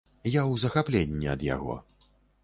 Я 0.35 0.41
ў 0.43 0.53
захапленні 0.63 1.29
ад 1.33 1.43
яго. 1.49 1.75